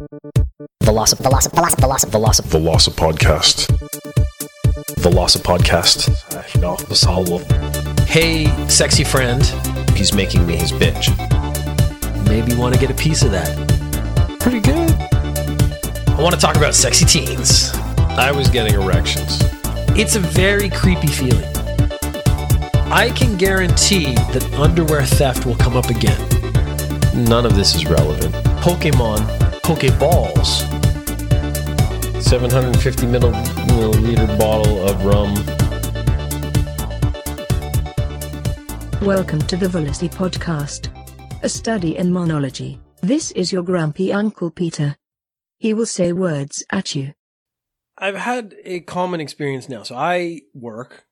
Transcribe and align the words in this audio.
Veloci 0.00 1.14
Veloci 1.20 1.48
Veloci 1.52 1.76
Veloci 1.76 2.06
Veloci 2.10 2.42
Veloci 2.48 2.90
podcast. 2.90 3.66
Veloci 4.96 5.38
podcast. 5.42 6.10
No, 6.60 6.76
Vasal 6.88 7.40
Hey, 8.06 8.46
sexy 8.68 9.04
friend, 9.04 9.44
He's 9.94 10.14
making 10.14 10.46
me 10.46 10.56
his 10.56 10.72
bitch. 10.72 11.10
maybe 12.28 12.54
want 12.54 12.72
to 12.74 12.80
get 12.80 12.90
a 12.90 12.94
piece 12.94 13.22
of 13.22 13.30
that. 13.32 13.48
Pretty 14.40 14.60
good. 14.60 14.90
I 16.16 16.22
want 16.22 16.34
to 16.34 16.40
talk 16.40 16.56
about 16.56 16.74
sexy 16.74 17.04
teens. 17.04 17.70
I 18.16 18.32
was 18.32 18.48
getting 18.48 18.74
erections. 18.80 19.38
It's 19.98 20.16
a 20.16 20.20
very 20.20 20.70
creepy 20.70 21.08
feeling. 21.08 21.44
I 22.90 23.12
can 23.14 23.36
guarantee 23.36 24.14
that 24.32 24.48
underwear 24.54 25.02
theft 25.04 25.44
will 25.44 25.56
come 25.56 25.76
up 25.76 25.90
again. 25.90 26.18
None 27.14 27.44
of 27.44 27.54
this 27.54 27.74
is 27.74 27.84
relevant. 27.84 28.34
Pokemon, 28.62 29.20
Pokeballs, 29.70 30.66
750 32.20 33.06
milliliter 33.06 34.36
bottle 34.36 34.82
of 34.82 35.04
rum. 35.04 35.32
Welcome 39.06 39.38
to 39.42 39.56
the 39.56 39.68
Velocity 39.68 40.08
Podcast, 40.08 40.88
a 41.44 41.48
study 41.48 41.96
in 41.96 42.12
monology. 42.12 42.80
This 43.00 43.30
is 43.30 43.52
your 43.52 43.62
grumpy 43.62 44.12
Uncle 44.12 44.50
Peter. 44.50 44.96
He 45.58 45.72
will 45.72 45.86
say 45.86 46.12
words 46.12 46.64
at 46.72 46.96
you. 46.96 47.12
I've 47.96 48.16
had 48.16 48.56
a 48.64 48.80
common 48.80 49.20
experience 49.20 49.68
now. 49.68 49.84
So 49.84 49.94
I 49.94 50.40
work 50.52 51.04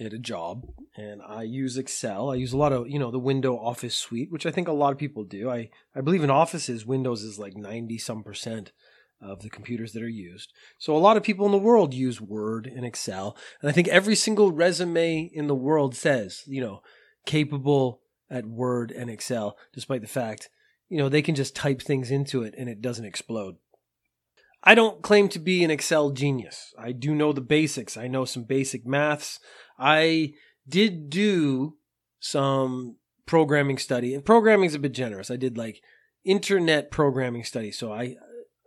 at 0.00 0.12
a 0.12 0.18
job 0.18 0.66
and 0.96 1.20
I 1.22 1.42
use 1.42 1.76
Excel. 1.76 2.30
I 2.30 2.36
use 2.36 2.52
a 2.52 2.56
lot 2.56 2.72
of, 2.72 2.88
you 2.88 2.98
know, 2.98 3.10
the 3.10 3.18
window 3.18 3.56
office 3.56 3.94
suite, 3.94 4.30
which 4.30 4.46
I 4.46 4.50
think 4.50 4.68
a 4.68 4.72
lot 4.72 4.92
of 4.92 4.98
people 4.98 5.24
do. 5.24 5.50
I, 5.50 5.70
I 5.94 6.00
believe 6.00 6.24
in 6.24 6.30
offices, 6.30 6.86
Windows 6.86 7.22
is 7.22 7.38
like 7.38 7.56
90 7.56 7.98
some 7.98 8.22
percent 8.22 8.72
of 9.20 9.42
the 9.42 9.50
computers 9.50 9.92
that 9.92 10.02
are 10.02 10.08
used. 10.08 10.52
So 10.78 10.96
a 10.96 10.98
lot 10.98 11.16
of 11.16 11.22
people 11.22 11.46
in 11.46 11.52
the 11.52 11.58
world 11.58 11.94
use 11.94 12.20
Word 12.20 12.66
and 12.66 12.84
Excel. 12.84 13.36
And 13.60 13.70
I 13.70 13.72
think 13.72 13.88
every 13.88 14.16
single 14.16 14.50
resume 14.50 15.30
in 15.32 15.46
the 15.46 15.54
world 15.54 15.94
says, 15.94 16.42
you 16.46 16.60
know, 16.60 16.82
capable 17.24 18.00
at 18.28 18.46
Word 18.46 18.90
and 18.90 19.08
Excel, 19.08 19.56
despite 19.72 20.00
the 20.00 20.08
fact, 20.08 20.48
you 20.88 20.98
know, 20.98 21.08
they 21.08 21.22
can 21.22 21.34
just 21.34 21.54
type 21.54 21.80
things 21.80 22.10
into 22.10 22.42
it 22.42 22.54
and 22.58 22.68
it 22.68 22.82
doesn't 22.82 23.04
explode. 23.04 23.56
I 24.64 24.74
don't 24.74 25.02
claim 25.02 25.28
to 25.30 25.38
be 25.38 25.64
an 25.64 25.70
Excel 25.70 26.10
genius. 26.10 26.72
I 26.78 26.92
do 26.92 27.14
know 27.14 27.32
the 27.32 27.40
basics. 27.40 27.96
I 27.96 28.06
know 28.06 28.24
some 28.24 28.44
basic 28.44 28.86
maths. 28.86 29.40
I 29.78 30.34
did 30.68 31.10
do 31.10 31.76
some 32.20 32.96
programming 33.26 33.78
study, 33.78 34.14
and 34.14 34.24
programming 34.24 34.66
is 34.66 34.74
a 34.74 34.78
bit 34.78 34.92
generous. 34.92 35.30
I 35.30 35.36
did 35.36 35.58
like 35.58 35.82
internet 36.24 36.90
programming 36.90 37.42
study. 37.42 37.72
So 37.72 37.92
I, 37.92 38.16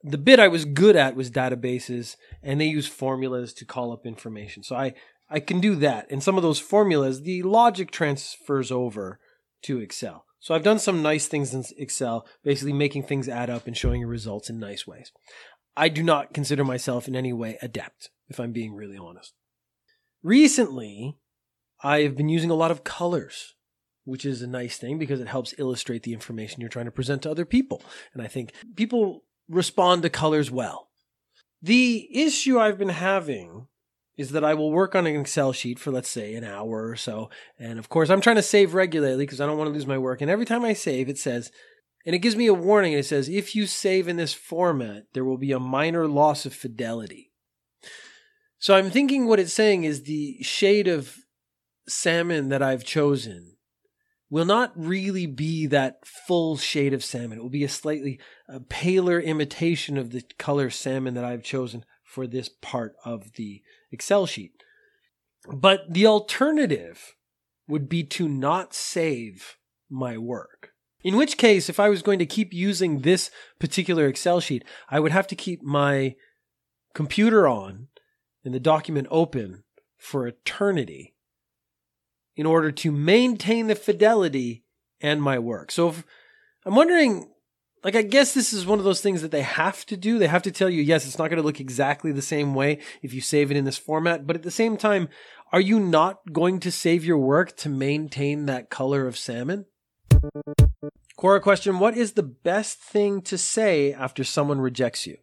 the 0.03 0.17
bit 0.17 0.39
I 0.39 0.49
was 0.49 0.65
good 0.65 0.97
at 0.97 1.15
was 1.15 1.31
databases, 1.31 2.17
and 2.43 2.59
they 2.59 2.65
use 2.65 2.87
formulas 2.87 3.53
to 3.53 3.65
call 3.65 3.93
up 3.93 4.05
information. 4.05 4.63
So 4.63 4.75
I, 4.75 4.93
I 5.29 5.39
can 5.39 5.61
do 5.61 5.75
that. 5.75 6.11
And 6.11 6.21
some 6.21 6.35
of 6.35 6.43
those 6.43 6.59
formulas, 6.59 7.21
the 7.21 7.41
logic 7.43 7.91
transfers 7.91 8.71
over 8.71 9.19
to 9.63 9.79
Excel. 9.79 10.25
So 10.39 10.53
I've 10.53 10.63
done 10.63 10.77
some 10.77 11.01
nice 11.01 11.27
things 11.27 11.55
in 11.55 11.63
Excel, 11.77 12.27
basically 12.43 12.73
making 12.73 13.03
things 13.03 13.27
add 13.27 13.49
up 13.49 13.65
and 13.65 13.75
showing 13.75 14.01
your 14.01 14.09
results 14.09 14.47
in 14.47 14.59
nice 14.59 14.85
ways. 14.85 15.11
I 15.77 15.89
do 15.89 16.03
not 16.03 16.33
consider 16.33 16.63
myself 16.63 17.07
in 17.07 17.15
any 17.15 17.33
way 17.33 17.57
adept, 17.61 18.09
if 18.29 18.39
I'm 18.39 18.51
being 18.51 18.73
really 18.73 18.97
honest. 18.97 19.33
Recently, 20.23 21.17
I 21.83 22.01
have 22.01 22.15
been 22.15 22.29
using 22.29 22.49
a 22.49 22.55
lot 22.55 22.71
of 22.71 22.83
colors, 22.83 23.55
which 24.05 24.25
is 24.25 24.41
a 24.41 24.47
nice 24.47 24.77
thing 24.77 24.97
because 24.97 25.19
it 25.19 25.27
helps 25.27 25.53
illustrate 25.57 26.03
the 26.03 26.13
information 26.13 26.61
you're 26.61 26.69
trying 26.69 26.85
to 26.85 26.91
present 26.91 27.23
to 27.23 27.31
other 27.31 27.45
people. 27.45 27.81
And 28.13 28.21
I 28.21 28.27
think 28.27 28.53
people 28.75 29.23
respond 29.49 30.01
to 30.03 30.09
colors 30.09 30.49
well. 30.49 30.89
The 31.61 32.07
issue 32.11 32.59
I've 32.59 32.77
been 32.77 32.89
having 32.89 33.67
is 34.17 34.31
that 34.31 34.45
I 34.45 34.53
will 34.53 34.71
work 34.71 34.95
on 34.95 35.05
an 35.05 35.19
Excel 35.19 35.51
sheet 35.51 35.77
for, 35.77 35.91
let's 35.91 36.09
say, 36.09 36.35
an 36.35 36.43
hour 36.43 36.87
or 36.87 36.95
so. 36.95 37.29
And 37.59 37.77
of 37.79 37.89
course, 37.89 38.09
I'm 38.09 38.21
trying 38.21 38.37
to 38.37 38.41
save 38.41 38.73
regularly 38.73 39.25
because 39.25 39.41
I 39.41 39.45
don't 39.45 39.57
want 39.57 39.67
to 39.67 39.73
lose 39.73 39.87
my 39.87 39.97
work. 39.97 40.21
And 40.21 40.31
every 40.31 40.45
time 40.45 40.63
I 40.63 40.73
save, 40.73 41.09
it 41.09 41.17
says, 41.17 41.51
and 42.05 42.13
it 42.15 42.19
gives 42.19 42.35
me 42.35 42.47
a 42.47 42.53
warning. 42.53 42.93
It 42.93 43.05
says, 43.05 43.27
if 43.27 43.55
you 43.55 43.65
save 43.65 44.07
in 44.07 44.17
this 44.17 44.33
format, 44.33 45.05
there 45.13 45.25
will 45.25 45.37
be 45.37 45.51
a 45.51 45.59
minor 45.59 46.07
loss 46.07 46.45
of 46.45 46.53
fidelity. 46.53 47.31
So 48.59 48.75
I'm 48.75 48.89
thinking 48.89 49.25
what 49.25 49.39
it's 49.39 49.53
saying 49.53 49.83
is 49.83 50.03
the 50.03 50.41
shade 50.41 50.87
of 50.87 51.15
salmon 51.87 52.49
that 52.49 52.61
I've 52.61 52.83
chosen 52.83 53.57
will 54.29 54.45
not 54.45 54.71
really 54.75 55.25
be 55.25 55.67
that 55.67 56.05
full 56.05 56.57
shade 56.57 56.93
of 56.93 57.03
salmon. 57.03 57.37
It 57.37 57.41
will 57.41 57.49
be 57.49 57.63
a 57.63 57.69
slightly 57.69 58.19
uh, 58.51 58.59
paler 58.69 59.19
imitation 59.19 59.97
of 59.97 60.11
the 60.11 60.23
color 60.37 60.69
salmon 60.69 61.13
that 61.13 61.25
I've 61.25 61.43
chosen 61.43 61.85
for 62.03 62.27
this 62.27 62.49
part 62.49 62.95
of 63.03 63.33
the 63.33 63.61
Excel 63.91 64.25
sheet. 64.25 64.51
But 65.47 65.93
the 65.93 66.07
alternative 66.07 67.15
would 67.67 67.87
be 67.87 68.03
to 68.03 68.27
not 68.27 68.73
save 68.73 69.57
my 69.89 70.17
work. 70.17 70.71
In 71.05 71.17
which 71.17 71.37
case, 71.37 71.69
if 71.69 71.79
I 71.79 71.87
was 71.87 72.01
going 72.01 72.17
to 72.17 72.25
keep 72.25 72.51
using 72.51 73.01
this 73.01 73.29
particular 73.59 74.07
Excel 74.07 74.39
sheet, 74.39 74.65
I 74.89 74.99
would 74.99 75.11
have 75.11 75.27
to 75.27 75.35
keep 75.35 75.61
my 75.61 76.15
computer 76.95 77.47
on 77.47 77.89
and 78.43 78.55
the 78.55 78.59
document 78.59 79.07
open 79.11 79.65
for 79.99 80.25
eternity 80.25 81.13
in 82.35 82.47
order 82.47 82.71
to 82.71 82.91
maintain 82.91 83.67
the 83.67 83.75
fidelity 83.75 84.63
and 84.99 85.21
my 85.21 85.37
work. 85.37 85.69
So 85.69 85.89
if, 85.89 86.03
I'm 86.65 86.73
wondering, 86.73 87.31
like, 87.83 87.95
I 87.95 88.01
guess 88.01 88.33
this 88.33 88.51
is 88.51 88.65
one 88.65 88.79
of 88.79 88.85
those 88.85 89.01
things 89.01 89.21
that 89.21 89.29
they 89.29 89.43
have 89.43 89.85
to 89.85 89.95
do. 89.95 90.17
They 90.17 90.25
have 90.25 90.41
to 90.41 90.51
tell 90.51 90.71
you, 90.71 90.81
yes, 90.81 91.05
it's 91.05 91.19
not 91.19 91.29
going 91.29 91.37
to 91.37 91.45
look 91.45 91.59
exactly 91.59 92.13
the 92.13 92.23
same 92.23 92.55
way 92.55 92.79
if 93.03 93.13
you 93.13 93.21
save 93.21 93.51
it 93.51 93.57
in 93.57 93.65
this 93.65 93.77
format. 93.77 94.25
But 94.25 94.37
at 94.37 94.43
the 94.43 94.49
same 94.49 94.75
time, 94.75 95.09
are 95.51 95.61
you 95.61 95.79
not 95.79 96.33
going 96.33 96.59
to 96.61 96.71
save 96.71 97.05
your 97.05 97.19
work 97.19 97.55
to 97.57 97.69
maintain 97.69 98.47
that 98.47 98.71
color 98.71 99.05
of 99.05 99.15
salmon? 99.15 99.65
Quora 101.17 101.41
question 101.41 101.79
What 101.79 101.97
is 101.97 102.13
the 102.13 102.23
best 102.23 102.79
thing 102.79 103.21
to 103.23 103.37
say 103.37 103.93
after 103.93 104.23
someone 104.23 104.59
rejects 104.59 105.07
you? 105.07 105.17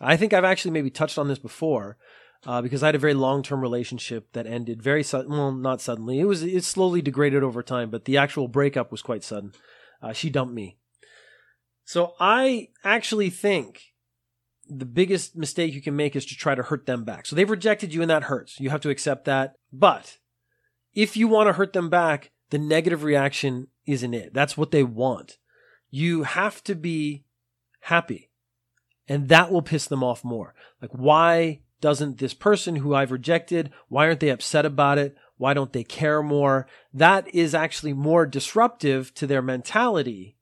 I 0.00 0.16
think 0.16 0.32
I've 0.32 0.44
actually 0.44 0.70
maybe 0.70 0.90
touched 0.90 1.18
on 1.18 1.28
this 1.28 1.38
before 1.38 1.96
uh, 2.46 2.62
because 2.62 2.82
I 2.82 2.86
had 2.86 2.94
a 2.94 3.00
very 3.00 3.14
long 3.14 3.42
term 3.42 3.60
relationship 3.60 4.32
that 4.32 4.46
ended 4.46 4.82
very 4.82 5.02
sudden. 5.02 5.32
Well, 5.32 5.52
not 5.52 5.80
suddenly. 5.80 6.20
It 6.20 6.24
was 6.24 6.42
it 6.42 6.64
slowly 6.64 7.02
degraded 7.02 7.42
over 7.42 7.62
time, 7.62 7.90
but 7.90 8.04
the 8.04 8.16
actual 8.16 8.48
breakup 8.48 8.90
was 8.90 9.02
quite 9.02 9.24
sudden. 9.24 9.52
Uh, 10.00 10.12
she 10.12 10.30
dumped 10.30 10.54
me. 10.54 10.78
So 11.84 12.14
I 12.20 12.68
actually 12.84 13.30
think 13.30 13.82
the 14.68 14.84
biggest 14.84 15.34
mistake 15.34 15.72
you 15.72 15.80
can 15.80 15.96
make 15.96 16.14
is 16.14 16.26
to 16.26 16.36
try 16.36 16.54
to 16.54 16.62
hurt 16.62 16.86
them 16.86 17.04
back. 17.04 17.26
So 17.26 17.34
they've 17.34 17.48
rejected 17.48 17.94
you 17.94 18.02
and 18.02 18.10
that 18.10 18.24
hurts. 18.24 18.60
You 18.60 18.70
have 18.70 18.82
to 18.82 18.90
accept 18.90 19.24
that. 19.24 19.54
But 19.72 20.18
if 20.92 21.16
you 21.16 21.26
want 21.26 21.48
to 21.48 21.54
hurt 21.54 21.72
them 21.72 21.88
back, 21.88 22.30
the 22.50 22.58
negative 22.58 23.02
reaction 23.02 23.68
isn't 23.86 24.14
it. 24.14 24.34
That's 24.34 24.56
what 24.56 24.70
they 24.70 24.82
want. 24.82 25.38
You 25.90 26.24
have 26.24 26.62
to 26.64 26.74
be 26.74 27.24
happy. 27.80 28.30
And 29.06 29.28
that 29.28 29.50
will 29.50 29.62
piss 29.62 29.86
them 29.86 30.04
off 30.04 30.22
more. 30.22 30.54
Like, 30.82 30.90
why 30.90 31.60
doesn't 31.80 32.18
this 32.18 32.34
person 32.34 32.76
who 32.76 32.94
I've 32.94 33.12
rejected, 33.12 33.70
why 33.88 34.06
aren't 34.06 34.20
they 34.20 34.30
upset 34.30 34.66
about 34.66 34.98
it? 34.98 35.16
Why 35.36 35.54
don't 35.54 35.72
they 35.72 35.84
care 35.84 36.22
more? 36.22 36.66
That 36.92 37.32
is 37.34 37.54
actually 37.54 37.92
more 37.92 38.26
disruptive 38.26 39.14
to 39.14 39.26
their 39.26 39.40
mentality 39.40 40.36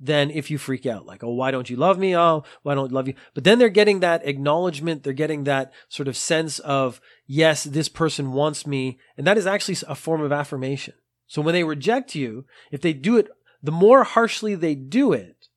than 0.00 0.32
if 0.32 0.50
you 0.50 0.58
freak 0.58 0.84
out. 0.84 1.06
Like, 1.06 1.22
oh, 1.22 1.32
why 1.32 1.52
don't 1.52 1.70
you 1.70 1.76
love 1.76 1.96
me? 1.96 2.16
Oh, 2.16 2.42
why 2.64 2.74
don't 2.74 2.90
I 2.90 2.94
love 2.94 3.06
you? 3.06 3.14
But 3.34 3.44
then 3.44 3.60
they're 3.60 3.68
getting 3.68 4.00
that 4.00 4.26
acknowledgement. 4.26 5.04
They're 5.04 5.12
getting 5.12 5.44
that 5.44 5.72
sort 5.88 6.08
of 6.08 6.16
sense 6.16 6.58
of, 6.58 7.00
yes, 7.24 7.62
this 7.62 7.88
person 7.88 8.32
wants 8.32 8.66
me. 8.66 8.98
And 9.16 9.24
that 9.28 9.38
is 9.38 9.46
actually 9.46 9.76
a 9.86 9.94
form 9.94 10.20
of 10.20 10.32
affirmation. 10.32 10.94
So 11.32 11.40
when 11.40 11.54
they 11.54 11.64
reject 11.64 12.14
you, 12.14 12.44
if 12.70 12.82
they 12.82 12.92
do 12.92 13.16
it, 13.16 13.26
the 13.62 13.72
more 13.72 14.04
harshly 14.04 14.54
they 14.54 14.74
do 14.74 15.14
it, 15.14 15.48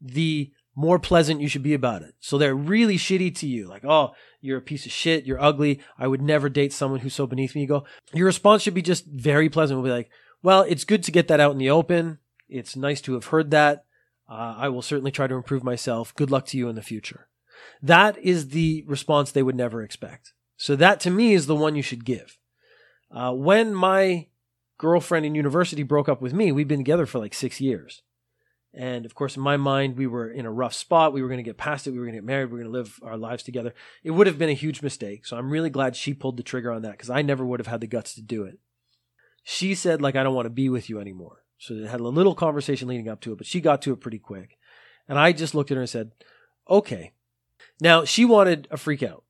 the 0.00 0.52
more 0.76 1.00
pleasant 1.00 1.40
you 1.40 1.48
should 1.48 1.64
be 1.64 1.74
about 1.74 2.02
it. 2.02 2.14
So 2.20 2.38
they're 2.38 2.54
really 2.54 2.96
shitty 2.96 3.34
to 3.38 3.48
you. 3.48 3.66
Like, 3.66 3.84
oh, 3.84 4.12
you're 4.40 4.58
a 4.58 4.62
piece 4.62 4.86
of 4.86 4.92
shit. 4.92 5.26
You're 5.26 5.42
ugly. 5.42 5.80
I 5.98 6.06
would 6.06 6.22
never 6.22 6.48
date 6.48 6.72
someone 6.72 7.00
who's 7.00 7.12
so 7.12 7.26
beneath 7.26 7.56
me. 7.56 7.62
You 7.62 7.66
go, 7.66 7.84
your 8.12 8.26
response 8.26 8.62
should 8.62 8.72
be 8.74 8.82
just 8.82 9.04
very 9.04 9.48
pleasant. 9.48 9.80
We'll 9.80 9.90
be 9.90 9.96
like, 9.96 10.10
well, 10.44 10.62
it's 10.62 10.84
good 10.84 11.02
to 11.02 11.10
get 11.10 11.26
that 11.26 11.40
out 11.40 11.50
in 11.50 11.58
the 11.58 11.70
open. 11.70 12.20
It's 12.48 12.76
nice 12.76 13.00
to 13.00 13.14
have 13.14 13.26
heard 13.26 13.50
that. 13.50 13.86
Uh, 14.28 14.54
I 14.58 14.68
will 14.68 14.80
certainly 14.80 15.10
try 15.10 15.26
to 15.26 15.34
improve 15.34 15.64
myself. 15.64 16.14
Good 16.14 16.30
luck 16.30 16.46
to 16.46 16.56
you 16.56 16.68
in 16.68 16.76
the 16.76 16.82
future. 16.82 17.26
That 17.82 18.16
is 18.18 18.50
the 18.50 18.84
response 18.86 19.32
they 19.32 19.42
would 19.42 19.56
never 19.56 19.82
expect. 19.82 20.34
So 20.56 20.76
that 20.76 21.00
to 21.00 21.10
me 21.10 21.34
is 21.34 21.48
the 21.48 21.56
one 21.56 21.74
you 21.74 21.82
should 21.82 22.04
give. 22.04 22.38
Uh, 23.10 23.32
when 23.32 23.74
my 23.74 24.28
girlfriend 24.80 25.26
in 25.26 25.34
university 25.34 25.82
broke 25.82 26.08
up 26.08 26.22
with 26.22 26.32
me, 26.32 26.50
we've 26.50 26.66
been 26.66 26.80
together 26.80 27.04
for 27.04 27.18
like 27.18 27.34
six 27.34 27.60
years. 27.60 28.00
And 28.72 29.04
of 29.04 29.14
course, 29.14 29.36
in 29.36 29.42
my 29.42 29.58
mind, 29.58 29.98
we 29.98 30.06
were 30.06 30.30
in 30.30 30.46
a 30.46 30.50
rough 30.50 30.72
spot. 30.72 31.12
We 31.12 31.20
were 31.20 31.28
going 31.28 31.38
to 31.38 31.44
get 31.44 31.58
past 31.58 31.86
it. 31.86 31.90
We 31.90 31.98
were 31.98 32.06
going 32.06 32.14
to 32.14 32.20
get 32.20 32.26
married. 32.26 32.46
We 32.46 32.52
were 32.52 32.64
going 32.64 32.72
to 32.72 32.78
live 32.78 32.98
our 33.02 33.18
lives 33.18 33.42
together. 33.42 33.74
It 34.02 34.12
would 34.12 34.26
have 34.26 34.38
been 34.38 34.48
a 34.48 34.54
huge 34.54 34.80
mistake. 34.80 35.26
So 35.26 35.36
I'm 35.36 35.50
really 35.50 35.68
glad 35.68 35.96
she 35.96 36.14
pulled 36.14 36.38
the 36.38 36.42
trigger 36.42 36.72
on 36.72 36.80
that 36.82 36.92
because 36.92 37.10
I 37.10 37.20
never 37.20 37.44
would 37.44 37.60
have 37.60 37.66
had 37.66 37.82
the 37.82 37.86
guts 37.86 38.14
to 38.14 38.22
do 38.22 38.44
it. 38.44 38.58
She 39.42 39.74
said, 39.74 40.00
like, 40.00 40.16
I 40.16 40.22
don't 40.22 40.34
want 40.34 40.46
to 40.46 40.50
be 40.50 40.70
with 40.70 40.88
you 40.88 40.98
anymore. 40.98 41.44
So 41.58 41.74
they 41.74 41.86
had 41.86 42.00
a 42.00 42.08
little 42.08 42.34
conversation 42.34 42.88
leading 42.88 43.08
up 43.08 43.20
to 43.22 43.32
it, 43.32 43.38
but 43.38 43.46
she 43.46 43.60
got 43.60 43.82
to 43.82 43.92
it 43.92 44.00
pretty 44.00 44.18
quick. 44.18 44.56
And 45.08 45.18
I 45.18 45.32
just 45.32 45.54
looked 45.54 45.70
at 45.70 45.74
her 45.74 45.82
and 45.82 45.90
said, 45.90 46.12
okay. 46.68 47.12
Now 47.82 48.06
she 48.06 48.24
wanted 48.24 48.66
a 48.70 48.78
freak 48.78 49.02
out 49.02 49.24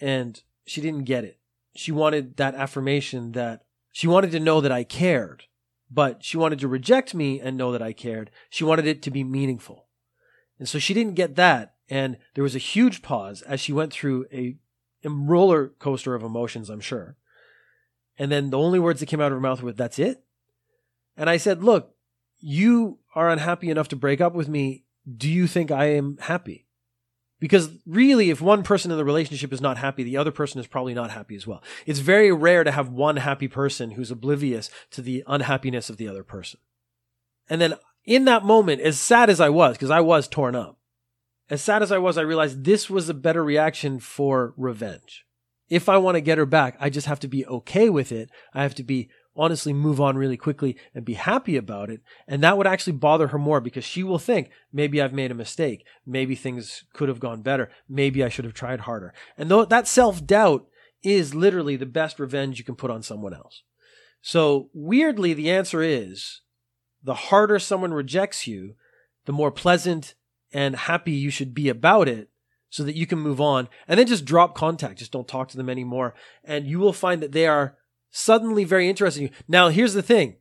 and 0.00 0.40
she 0.64 0.80
didn't 0.80 1.04
get 1.04 1.24
it. 1.24 1.38
She 1.76 1.92
wanted 1.92 2.38
that 2.38 2.54
affirmation 2.54 3.32
that 3.32 3.64
she 3.92 4.06
wanted 4.06 4.30
to 4.32 4.40
know 4.40 4.60
that 4.60 4.72
I 4.72 4.84
cared, 4.84 5.44
but 5.90 6.24
she 6.24 6.36
wanted 6.36 6.58
to 6.60 6.68
reject 6.68 7.14
me 7.14 7.40
and 7.40 7.56
know 7.56 7.72
that 7.72 7.82
I 7.82 7.92
cared. 7.92 8.30
She 8.48 8.64
wanted 8.64 8.86
it 8.86 9.02
to 9.02 9.10
be 9.10 9.24
meaningful. 9.24 9.86
And 10.58 10.68
so 10.68 10.78
she 10.78 10.94
didn't 10.94 11.14
get 11.14 11.36
that. 11.36 11.74
And 11.88 12.18
there 12.34 12.44
was 12.44 12.54
a 12.54 12.60
huge 12.60 13.02
pause 13.02 13.42
as 13.42 13.60
she 13.60 13.72
went 13.72 13.92
through 13.92 14.26
a, 14.32 14.56
roller 15.02 15.68
coaster 15.78 16.14
of 16.14 16.22
emotions, 16.22 16.68
I'm 16.68 16.80
sure. 16.80 17.16
And 18.18 18.30
then 18.30 18.50
the 18.50 18.58
only 18.58 18.78
words 18.78 19.00
that 19.00 19.06
came 19.06 19.20
out 19.20 19.32
of 19.32 19.36
her 19.36 19.40
mouth 19.40 19.62
were, 19.62 19.72
That's 19.72 19.98
it. 19.98 20.22
And 21.16 21.30
I 21.30 21.38
said, 21.38 21.64
Look, 21.64 21.94
you 22.38 22.98
are 23.14 23.30
unhappy 23.30 23.70
enough 23.70 23.88
to 23.88 23.96
break 23.96 24.20
up 24.20 24.34
with 24.34 24.48
me. 24.48 24.84
Do 25.10 25.28
you 25.28 25.46
think 25.46 25.70
I 25.70 25.86
am 25.86 26.18
happy? 26.18 26.66
Because 27.40 27.70
really, 27.86 28.28
if 28.28 28.42
one 28.42 28.62
person 28.62 28.90
in 28.90 28.98
the 28.98 29.04
relationship 29.04 29.52
is 29.52 29.62
not 29.62 29.78
happy, 29.78 30.04
the 30.04 30.18
other 30.18 30.30
person 30.30 30.60
is 30.60 30.66
probably 30.66 30.92
not 30.92 31.10
happy 31.10 31.34
as 31.34 31.46
well. 31.46 31.62
It's 31.86 31.98
very 31.98 32.30
rare 32.30 32.64
to 32.64 32.70
have 32.70 32.90
one 32.90 33.16
happy 33.16 33.48
person 33.48 33.92
who's 33.92 34.10
oblivious 34.10 34.70
to 34.90 35.02
the 35.02 35.24
unhappiness 35.26 35.88
of 35.88 35.96
the 35.96 36.06
other 36.06 36.22
person. 36.22 36.60
And 37.48 37.60
then 37.60 37.74
in 38.04 38.26
that 38.26 38.44
moment, 38.44 38.82
as 38.82 39.00
sad 39.00 39.30
as 39.30 39.40
I 39.40 39.48
was, 39.48 39.76
because 39.76 39.90
I 39.90 40.00
was 40.00 40.28
torn 40.28 40.54
up, 40.54 40.78
as 41.48 41.62
sad 41.62 41.82
as 41.82 41.90
I 41.90 41.98
was, 41.98 42.18
I 42.18 42.22
realized 42.22 42.64
this 42.64 42.88
was 42.90 43.08
a 43.08 43.14
better 43.14 43.42
reaction 43.42 43.98
for 43.98 44.54
revenge. 44.56 45.24
If 45.68 45.88
I 45.88 45.96
want 45.96 46.16
to 46.16 46.20
get 46.20 46.38
her 46.38 46.46
back, 46.46 46.76
I 46.78 46.90
just 46.90 47.06
have 47.06 47.20
to 47.20 47.28
be 47.28 47.46
okay 47.46 47.88
with 47.88 48.12
it. 48.12 48.30
I 48.52 48.62
have 48.62 48.74
to 48.76 48.82
be 48.82 49.08
honestly 49.40 49.72
move 49.72 50.00
on 50.00 50.18
really 50.18 50.36
quickly 50.36 50.76
and 50.94 51.02
be 51.04 51.14
happy 51.14 51.56
about 51.56 51.88
it. 51.88 52.02
And 52.28 52.42
that 52.42 52.58
would 52.58 52.66
actually 52.66 52.92
bother 52.92 53.28
her 53.28 53.38
more 53.38 53.60
because 53.60 53.84
she 53.84 54.02
will 54.02 54.18
think, 54.18 54.50
maybe 54.70 55.00
I've 55.00 55.14
made 55.14 55.30
a 55.30 55.34
mistake. 55.34 55.86
Maybe 56.04 56.34
things 56.34 56.84
could 56.92 57.08
have 57.08 57.20
gone 57.20 57.40
better. 57.40 57.70
Maybe 57.88 58.22
I 58.22 58.28
should 58.28 58.44
have 58.44 58.54
tried 58.54 58.80
harder. 58.80 59.14
And 59.38 59.50
though 59.50 59.64
that 59.64 59.88
self 59.88 60.24
doubt 60.26 60.66
is 61.02 61.34
literally 61.34 61.76
the 61.76 61.86
best 61.86 62.20
revenge 62.20 62.58
you 62.58 62.64
can 62.64 62.76
put 62.76 62.90
on 62.90 63.02
someone 63.02 63.32
else. 63.32 63.62
So 64.20 64.68
weirdly, 64.74 65.32
the 65.32 65.50
answer 65.50 65.80
is 65.80 66.42
the 67.02 67.14
harder 67.14 67.58
someone 67.58 67.94
rejects 67.94 68.46
you, 68.46 68.74
the 69.24 69.32
more 69.32 69.50
pleasant 69.50 70.14
and 70.52 70.76
happy 70.76 71.12
you 71.12 71.30
should 71.30 71.54
be 71.54 71.70
about 71.70 72.08
it 72.08 72.28
so 72.68 72.84
that 72.84 72.96
you 72.96 73.06
can 73.06 73.18
move 73.18 73.40
on 73.40 73.68
and 73.88 73.98
then 73.98 74.06
just 74.06 74.26
drop 74.26 74.54
contact. 74.54 74.98
Just 74.98 75.12
don't 75.12 75.26
talk 75.26 75.48
to 75.48 75.56
them 75.56 75.70
anymore. 75.70 76.14
And 76.44 76.66
you 76.66 76.78
will 76.78 76.92
find 76.92 77.22
that 77.22 77.32
they 77.32 77.46
are 77.46 77.76
suddenly 78.10 78.64
very 78.64 78.88
interested 78.88 79.20
in 79.20 79.28
you. 79.28 79.34
Now, 79.48 79.68
here's 79.68 79.94
the 79.94 80.02
thing. 80.02 80.36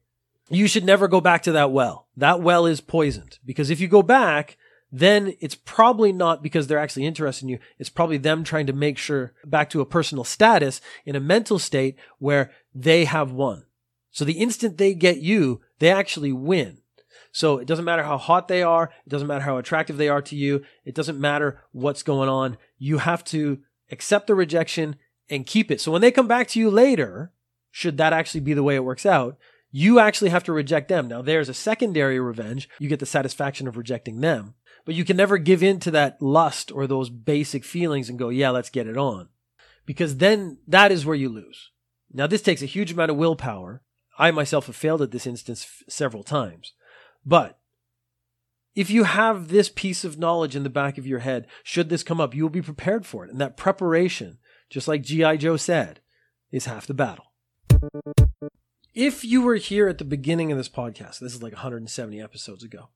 You 0.50 0.68
should 0.68 0.83
never 0.83 1.07
go 1.07 1.21
back 1.21 1.44
to 1.44 1.51
that 1.51 1.71
well. 1.71 2.07
That 2.18 2.42
well 2.42 2.66
is 2.66 2.81
poisoned 2.81 3.38
because 3.45 3.69
if 3.69 3.80
you 3.80 3.88
go 3.88 4.01
back, 4.01 4.57
then 4.92 5.36
it's 5.39 5.56
probably 5.56 6.12
not 6.12 6.42
because 6.42 6.68
they're 6.68 6.80
actually 6.80 7.06
interested 7.06 7.45
in 7.45 7.50
you. 7.50 7.60
It's 7.77 7.89
probably 7.89 8.18
them 8.18 8.44
trying 8.44 8.66
to 8.68 8.74
make 8.74 8.98
sure 8.98 9.33
back 9.45 9.69
to 9.69 9.81
a 9.81 9.86
personal 9.86 10.24
status 10.24 10.81
in 11.06 11.16
a 11.16 11.19
mental 11.19 11.60
state 11.60 11.95
where 12.18 12.51
they 12.74 13.06
have 13.06 13.31
won. 13.31 13.66
So 14.12 14.25
the 14.25 14.39
instant 14.39 14.77
they 14.77 14.95
get 14.95 15.19
you, 15.19 15.62
they 15.77 15.92
actually 15.92 16.31
win. 16.31 16.80
So 17.31 17.60
it 17.60 17.68
doesn't 17.68 17.86
matter 17.86 18.01
how 18.01 18.18
hot 18.18 18.48
they 18.48 18.63
are. 18.63 18.92
It 19.06 19.10
doesn't 19.10 19.27
matter 19.27 19.45
how 19.45 19.57
attractive 19.57 19.98
they 19.98 20.10
are 20.10 20.24
to 20.24 20.36
you. 20.36 20.63
It 20.83 20.95
doesn't 20.95 21.19
matter 21.19 21.62
what's 21.71 22.01
going 22.01 22.27
on. 22.27 22.57
You 22.80 22.98
have 22.98 23.24
to 23.25 23.60
accept 23.92 24.25
the 24.25 24.33
rejection 24.33 24.95
and 25.30 25.45
keep 25.45 25.69
it. 25.69 25.80
So 25.80 25.92
when 25.92 26.01
they 26.01 26.12
come 26.12 26.27
back 26.27 26.48
to 26.50 26.60
you 26.60 26.71
later, 26.71 27.31
should 27.71 27.98
that 27.98 28.13
actually 28.13 28.42
be 28.42 28.54
the 28.54 28.63
way 28.63 28.75
it 28.75 28.83
works 28.83 29.06
out, 29.06 29.38
you 29.71 30.00
actually 30.00 30.30
have 30.30 30.44
to 30.45 30.54
reject 30.54 30.88
them. 30.88 31.07
Now, 31.07 31.21
there's 31.21 31.50
a 31.50 31.54
secondary 31.54 32.19
revenge. 32.19 32.69
You 32.80 32.89
get 32.89 33.00
the 33.00 33.06
satisfaction 33.06 33.68
of 33.68 33.77
rejecting 33.77 34.21
them, 34.21 34.56
but 34.86 34.95
you 34.95 35.06
can 35.06 35.18
never 35.18 35.38
give 35.38 35.62
in 35.62 35.80
to 35.81 35.92
that 35.92 36.21
lust 36.21 36.71
or 36.71 36.88
those 36.88 37.10
basic 37.10 37.63
feelings 37.63 38.10
and 38.10 38.18
go, 38.18 38.30
yeah, 38.30 38.50
let's 38.50 38.69
get 38.69 38.88
it 38.88 38.98
on. 38.98 39.30
Because 39.86 40.18
then 40.18 40.57
that 40.68 40.92
is 40.92 41.06
where 41.06 41.16
you 41.16 41.30
lose. 41.30 41.71
Now, 42.12 42.27
this 42.27 42.42
takes 42.42 42.62
a 42.62 42.68
huge 42.68 42.92
amount 42.92 43.12
of 43.12 43.18
willpower. 43.18 43.83
I 44.18 44.31
myself 44.31 44.66
have 44.66 44.75
failed 44.75 45.01
at 45.01 45.12
this 45.12 45.27
instance 45.27 45.63
f- 45.63 45.83
several 45.88 46.24
times. 46.24 46.74
But 47.25 47.60
if 48.75 48.89
you 48.89 49.04
have 49.04 49.48
this 49.48 49.69
piece 49.69 50.04
of 50.04 50.18
knowledge 50.18 50.56
in 50.56 50.63
the 50.63 50.69
back 50.69 50.98
of 50.98 51.07
your 51.07 51.19
head, 51.19 51.48
should 51.63 51.89
this 51.89 52.04
come 52.04 52.19
up, 52.19 52.33
you 52.33 52.44
will 52.44 52.50
be 52.50 52.62
prepared 52.62 53.06
for 53.06 53.25
it. 53.25 53.31
And 53.31 53.39
that 53.39 53.57
preparation, 53.57 54.39
just 54.69 54.88
like 54.88 55.04
G.I. 55.04 55.38
Joe 55.38 55.57
said, 55.57 56.01
is 56.51 56.66
half 56.66 56.88
the 56.88 56.94
battle. 56.94 57.29
If 58.94 59.24
you 59.24 59.42
were 59.42 59.56
here 59.56 59.88
at 59.88 59.98
the 59.98 60.06
beginning 60.06 60.52
of 60.52 60.58
this 60.58 60.70
podcast, 60.70 61.20
this 61.20 61.34
is 61.34 61.44
like 61.44 61.54
170 61.54 62.22
episodes 62.22 62.64
ago, 62.64 62.90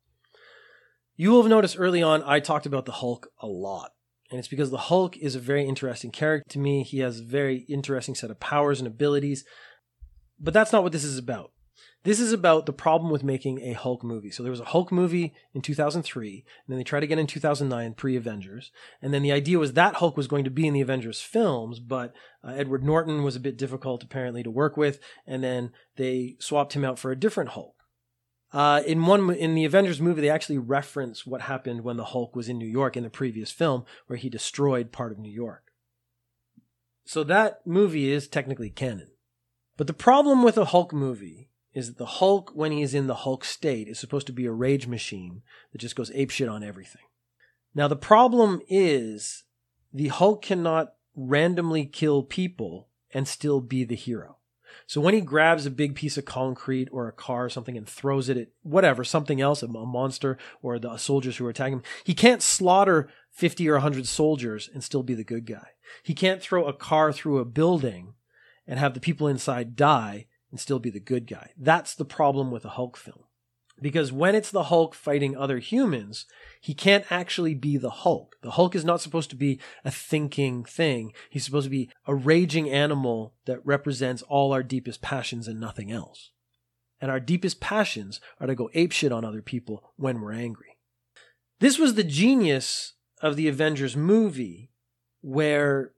you 1.16 1.32
will 1.32 1.42
have 1.42 1.50
noticed 1.50 1.80
early 1.80 2.02
on 2.02 2.24
I 2.24 2.40
talked 2.40 2.66
about 2.66 2.86
the 2.86 2.94
Hulk 2.94 3.30
a 3.40 3.48
lot. 3.48 3.92
And 4.30 4.40
it's 4.40 4.48
because 4.48 4.72
the 4.72 4.78
Hulk 4.78 5.16
is 5.18 5.36
a 5.36 5.40
very 5.40 5.66
interesting 5.66 6.10
character 6.10 6.50
to 6.54 6.60
me. 6.60 6.84
He 6.84 7.00
has 7.00 7.20
a 7.20 7.24
very 7.24 7.66
interesting 7.70 8.16
set 8.16 8.32
of 8.32 8.40
powers 8.40 8.80
and 8.80 8.88
abilities. 8.88 9.46
But 10.40 10.54
that's 10.54 10.74
not 10.74 10.82
what 10.82 10.92
this 10.92 11.04
is 11.04 11.20
about. 11.20 11.52
This 12.04 12.20
is 12.20 12.34
about 12.34 12.66
the 12.66 12.74
problem 12.74 13.10
with 13.10 13.24
making 13.24 13.62
a 13.62 13.74
Hulk 13.74 14.04
movie. 14.04 14.30
So 14.30 14.44
there 14.44 14.52
was 14.52 14.60
a 14.60 14.66
Hulk 14.66 14.92
movie 14.92 15.34
in 15.54 15.62
2003, 15.62 16.34
and 16.34 16.44
then 16.68 16.78
they 16.78 16.84
tried 16.84 17.04
again 17.04 17.20
in 17.20 17.28
2009, 17.28 17.94
pre 17.94 18.18
Avengers. 18.18 18.72
And 19.02 19.14
then 19.14 19.24
the 19.24 19.32
idea 19.32 19.58
was 19.58 19.74
that 19.74 19.96
Hulk 19.96 20.18
was 20.18 20.28
going 20.28 20.44
to 20.44 20.50
be 20.50 20.68
in 20.68 20.74
the 20.74 20.82
Avengers 20.82 21.22
films, 21.22 21.80
but 21.80 22.14
uh, 22.44 22.52
Edward 22.52 22.84
Norton 22.84 23.24
was 23.24 23.38
a 23.38 23.42
bit 23.42 23.58
difficult 23.58 24.04
apparently 24.04 24.44
to 24.44 24.52
work 24.52 24.76
with, 24.76 25.00
and 25.26 25.42
then 25.42 25.72
they 25.96 26.36
swapped 26.40 26.74
him 26.74 26.84
out 26.84 27.00
for 27.00 27.12
a 27.12 27.20
different 27.20 27.52
Hulk. 27.52 27.76
Uh, 28.52 28.84
in 28.86 29.06
one 29.06 29.34
in 29.34 29.56
the 29.56 29.66
Avengers 29.66 30.02
movie, 30.02 30.22
they 30.22 30.30
actually 30.30 30.58
reference 30.58 31.26
what 31.26 31.42
happened 31.42 31.82
when 31.82 31.98
the 31.98 32.06
Hulk 32.06 32.36
was 32.36 32.50
in 32.50 32.58
New 32.58 32.68
York 32.68 32.98
in 32.98 33.04
the 33.04 33.10
previous 33.10 33.50
film, 33.50 33.86
where 34.08 34.18
he 34.18 34.30
destroyed 34.30 34.92
part 34.92 35.14
of 35.14 35.20
New 35.20 35.32
York. 35.32 35.72
So 37.06 37.24
that 37.24 37.66
movie 37.66 38.12
is 38.12 38.28
technically 38.28 38.70
canon. 38.70 39.12
But 39.78 39.88
the 39.88 39.94
problem 39.94 40.44
with 40.44 40.58
a 40.58 40.66
Hulk 40.66 40.94
movie 40.94 41.50
is 41.74 41.88
that 41.88 41.98
the 41.98 42.06
Hulk, 42.06 42.52
when 42.54 42.72
he's 42.72 42.94
in 42.94 43.08
the 43.08 43.16
Hulk 43.16 43.44
state, 43.44 43.88
is 43.88 44.00
supposed 44.00 44.28
to 44.28 44.34
be 44.34 44.46
a 44.46 44.52
rage 44.52 44.88
machine 44.88 45.42
that 45.72 45.80
just 45.80 45.96
goes 45.96 46.12
apeshit 46.12 46.52
on 46.52 46.64
everything. 46.64 47.02
Now, 47.76 47.88
the 47.88 47.96
problem 47.96 48.62
is 48.68 49.44
the 49.92 50.10
Hulk 50.10 50.44
cannot 50.44 50.94
randomly 51.16 51.86
kill 51.86 52.24
people 52.24 52.90
and 53.14 53.28
still 53.28 53.62
be 53.62 53.84
the 53.84 53.96
hero. 53.96 54.38
So 54.88 55.00
when 55.02 55.14
he 55.14 55.22
grabs 55.22 55.66
a 55.66 55.72
big 55.72 55.96
piece 55.96 56.18
of 56.18 56.26
concrete 56.26 56.90
or 56.92 57.08
a 57.08 57.14
car 57.14 57.46
or 57.46 57.50
something 57.50 57.78
and 57.78 57.88
throws 57.88 58.28
it 58.28 58.38
at 58.38 58.48
whatever, 58.64 59.04
something 59.04 59.40
else, 59.40 59.62
a 59.62 59.68
monster 59.68 60.38
or 60.62 60.80
the 60.80 60.98
soldiers 60.98 61.38
who 61.38 61.46
are 61.46 61.52
attacking 61.52 61.78
him, 61.78 61.84
he 62.04 62.14
can't 62.14 62.42
slaughter 62.42 63.08
50 63.32 63.70
or 63.70 63.74
100 63.74 64.08
soldiers 64.08 64.70
and 64.74 64.84
still 64.84 65.04
be 65.04 65.14
the 65.14 65.24
good 65.24 65.46
guy. 65.46 65.68
He 66.02 66.14
can't 66.14 66.42
throw 66.42 66.66
a 66.66 66.74
car 66.74 67.14
through 67.14 67.38
a 67.38 67.46
building 67.46 68.16
and 68.68 68.80
have 68.80 68.94
the 68.94 69.00
people 69.00 69.28
inside 69.28 69.76
die 69.76 70.26
and 70.54 70.60
still 70.60 70.78
be 70.78 70.92
the 70.92 71.00
good 71.00 71.26
guy. 71.26 71.50
That's 71.58 71.96
the 71.96 72.06
problem 72.06 72.52
with 72.52 72.64
a 72.64 72.70
Hulk 72.70 72.96
film. 72.96 73.24
Because 73.82 74.12
when 74.12 74.36
it's 74.36 74.52
the 74.52 74.66
Hulk 74.66 74.94
fighting 74.94 75.36
other 75.36 75.58
humans, 75.58 76.28
he 76.62 76.76
can't 76.76 77.12
actually 77.12 77.56
be 77.56 77.76
the 77.76 77.90
Hulk. 77.90 78.36
The 78.44 78.52
Hulk 78.52 78.76
is 78.76 78.86
not 78.86 79.02
supposed 79.02 79.32
to 79.32 79.36
be 79.36 79.60
a 79.84 79.90
thinking 79.90 80.64
thing. 80.64 81.12
He's 81.32 81.44
supposed 81.44 81.64
to 81.64 81.72
be 81.72 81.90
a 82.06 82.14
raging 82.14 82.70
animal 82.70 83.34
that 83.46 83.66
represents 83.66 84.22
all 84.22 84.54
our 84.54 84.62
deepest 84.62 85.02
passions 85.02 85.48
and 85.48 85.60
nothing 85.60 85.92
else. 85.92 86.30
And 87.02 87.10
our 87.10 87.20
deepest 87.20 87.60
passions 87.60 88.22
are 88.40 88.46
to 88.46 88.54
go 88.54 88.70
apeshit 88.76 89.12
on 89.12 89.26
other 89.26 89.42
people 89.42 89.92
when 89.96 90.22
we're 90.22 90.34
angry. 90.34 90.78
This 91.62 91.80
was 91.80 91.96
the 91.96 92.04
genius 92.04 92.94
of 93.24 93.38
the 93.38 93.48
Avengers 93.48 93.98
movie 93.98 94.70
where 95.22 95.94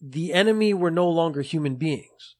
the 0.00 0.32
enemy 0.32 0.74
were 0.74 0.90
no 0.90 1.08
longer 1.08 1.42
human 1.42 1.76
beings. 1.76 2.34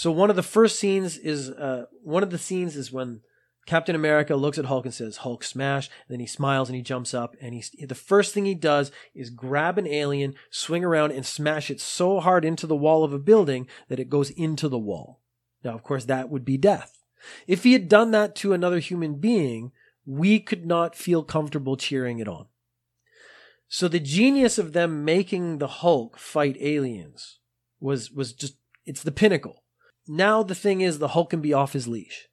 So 0.00 0.10
one 0.10 0.30
of 0.30 0.36
the 0.36 0.42
first 0.42 0.78
scenes 0.78 1.18
is 1.18 1.50
uh, 1.50 1.84
one 2.02 2.22
of 2.22 2.30
the 2.30 2.38
scenes 2.38 2.74
is 2.74 2.90
when 2.90 3.20
Captain 3.66 3.94
America 3.94 4.34
looks 4.34 4.56
at 4.56 4.64
Hulk 4.64 4.86
and 4.86 4.94
says, 4.94 5.18
"Hulk 5.18 5.44
smash!" 5.44 5.88
And 5.88 6.14
then 6.14 6.20
he 6.20 6.26
smiles 6.26 6.70
and 6.70 6.76
he 6.76 6.80
jumps 6.80 7.12
up 7.12 7.36
and 7.38 7.52
he's 7.52 7.70
the 7.78 7.94
first 7.94 8.32
thing 8.32 8.46
he 8.46 8.54
does 8.54 8.90
is 9.14 9.28
grab 9.28 9.76
an 9.76 9.86
alien, 9.86 10.36
swing 10.48 10.86
around 10.86 11.12
and 11.12 11.26
smash 11.26 11.70
it 11.70 11.82
so 11.82 12.18
hard 12.18 12.46
into 12.46 12.66
the 12.66 12.74
wall 12.74 13.04
of 13.04 13.12
a 13.12 13.18
building 13.18 13.68
that 13.88 14.00
it 14.00 14.08
goes 14.08 14.30
into 14.30 14.70
the 14.70 14.78
wall. 14.78 15.20
Now, 15.62 15.74
of 15.74 15.82
course, 15.82 16.06
that 16.06 16.30
would 16.30 16.46
be 16.46 16.56
death. 16.56 17.02
If 17.46 17.64
he 17.64 17.74
had 17.74 17.86
done 17.86 18.10
that 18.12 18.34
to 18.36 18.54
another 18.54 18.78
human 18.78 19.16
being, 19.16 19.70
we 20.06 20.40
could 20.40 20.64
not 20.64 20.96
feel 20.96 21.22
comfortable 21.22 21.76
cheering 21.76 22.20
it 22.20 22.26
on. 22.26 22.46
So 23.68 23.86
the 23.86 24.00
genius 24.00 24.56
of 24.56 24.72
them 24.72 25.04
making 25.04 25.58
the 25.58 25.68
Hulk 25.68 26.16
fight 26.16 26.56
aliens 26.58 27.38
was 27.80 28.10
was 28.10 28.32
just 28.32 28.56
it's 28.86 29.02
the 29.02 29.12
pinnacle 29.12 29.59
now 30.10 30.42
the 30.42 30.54
thing 30.54 30.80
is 30.80 30.98
the 30.98 31.08
Hulk 31.08 31.30
can 31.30 31.40
be 31.40 31.54
off 31.54 31.72
his 31.72 31.86
leash. 31.86 32.28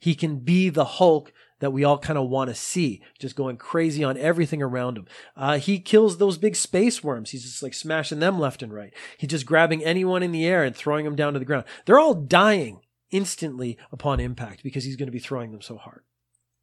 He 0.00 0.14
can 0.14 0.38
be 0.38 0.70
the 0.70 0.84
Hulk 0.84 1.32
that 1.60 1.72
we 1.72 1.84
all 1.84 1.98
kind 1.98 2.18
of 2.18 2.28
want 2.28 2.48
to 2.48 2.54
see, 2.54 3.02
just 3.18 3.36
going 3.36 3.56
crazy 3.56 4.04
on 4.04 4.16
everything 4.16 4.62
around 4.62 4.96
him. 4.96 5.06
Uh, 5.36 5.58
he 5.58 5.78
kills 5.78 6.18
those 6.18 6.38
big 6.38 6.56
space 6.56 7.02
worms. 7.02 7.30
He's 7.30 7.42
just 7.42 7.62
like 7.62 7.74
smashing 7.74 8.20
them 8.20 8.38
left 8.38 8.62
and 8.62 8.72
right. 8.72 8.94
He's 9.18 9.30
just 9.30 9.46
grabbing 9.46 9.84
anyone 9.84 10.22
in 10.22 10.32
the 10.32 10.46
air 10.46 10.64
and 10.64 10.74
throwing 10.74 11.04
them 11.04 11.16
down 11.16 11.32
to 11.32 11.38
the 11.38 11.44
ground. 11.44 11.64
They're 11.84 11.98
all 11.98 12.14
dying 12.14 12.80
instantly 13.10 13.76
upon 13.90 14.20
impact 14.20 14.62
because 14.62 14.84
he's 14.84 14.96
going 14.96 15.08
to 15.08 15.12
be 15.12 15.18
throwing 15.18 15.50
them 15.50 15.62
so 15.62 15.76
hard. 15.76 16.02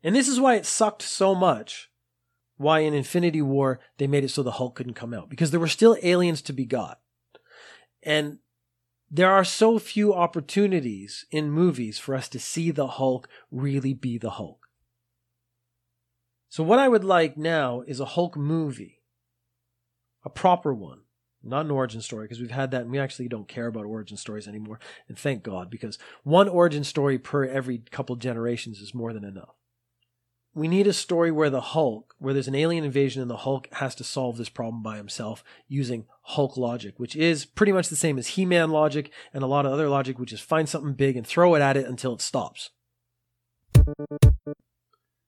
And 0.03 0.15
this 0.15 0.27
is 0.27 0.39
why 0.39 0.55
it 0.55 0.65
sucked 0.65 1.01
so 1.01 1.36
much 1.36 1.89
why 2.57 2.79
in 2.79 2.93
Infinity 2.93 3.41
War 3.41 3.79
they 3.98 4.07
made 4.07 4.24
it 4.24 4.29
so 4.29 4.41
the 4.41 4.51
Hulk 4.51 4.75
couldn't 4.75 4.93
come 4.93 5.13
out 5.13 5.29
because 5.29 5.51
there 5.51 5.60
were 5.60 5.67
still 5.67 5.98
aliens 6.01 6.41
to 6.43 6.53
be 6.53 6.65
got. 6.65 7.00
And 8.01 8.39
there 9.09 9.31
are 9.31 9.43
so 9.43 9.79
few 9.79 10.13
opportunities 10.13 11.25
in 11.31 11.51
movies 11.51 11.97
for 12.00 12.15
us 12.15 12.27
to 12.29 12.39
see 12.39 12.71
the 12.71 12.88
Hulk 12.88 13.27
really 13.51 13.93
be 13.93 14.17
the 14.17 14.31
Hulk. 14.31 14.67
So, 16.50 16.63
what 16.63 16.79
I 16.79 16.88
would 16.88 17.03
like 17.03 17.38
now 17.38 17.81
is 17.81 18.00
a 18.00 18.05
Hulk 18.05 18.38
movie, 18.38 19.01
a 20.24 20.29
proper 20.29 20.74
one, 20.74 21.01
not 21.43 21.65
an 21.65 21.71
origin 21.71 22.01
story, 22.01 22.25
because 22.25 22.39
we've 22.39 22.51
had 22.51 22.71
that 22.71 22.83
and 22.83 22.91
we 22.91 23.00
actually 23.00 23.27
don't 23.27 23.47
care 23.47 23.67
about 23.67 23.85
origin 23.85 24.17
stories 24.17 24.47
anymore. 24.47 24.79
And 25.07 25.17
thank 25.17 25.43
God, 25.43 25.69
because 25.69 26.00
one 26.24 26.47
origin 26.47 26.83
story 26.83 27.19
per 27.19 27.45
every 27.45 27.79
couple 27.91 28.15
generations 28.15 28.79
is 28.79 28.93
more 28.93 29.13
than 29.13 29.24
enough 29.24 29.55
we 30.55 30.69
need 30.69 30.88
a 30.88 30.93
story 30.93 31.31
where 31.31 31.50
the 31.50 31.59
Hulk, 31.59 32.15
where 32.17 32.33
there's 32.33 32.47
an 32.47 32.55
alien 32.55 32.85
invasion 32.85 33.21
and 33.21 33.29
the 33.29 33.38
Hulk 33.38 33.67
has 33.74 33.93
to 33.95 34.05
solve 34.05 34.38
this 34.38 34.47
problem 34.47 34.81
by 34.81 34.95
himself 34.95 35.43
using 35.67 36.05
Hulk 36.21 36.55
logic, 36.55 36.93
which 36.97 37.13
is 37.13 37.43
pretty 37.43 37.74
much 37.74 37.89
the 37.89 37.97
same 37.97 38.17
as 38.17 38.27
He 38.27 38.45
Man 38.45 38.69
logic 38.71 39.12
and 39.33 39.43
a 39.43 39.47
lot 39.47 39.65
of 39.65 39.74
other 39.74 39.89
logic, 39.89 40.17
which 40.17 40.31
is 40.31 40.39
find 40.39 40.69
something 40.69 40.93
big 40.93 41.17
and 41.17 41.27
throw 41.27 41.55
it 41.55 41.62
at 41.62 41.75
it 41.75 41.85
until 41.85 42.13
it 42.13 42.21
stops. 42.21 42.69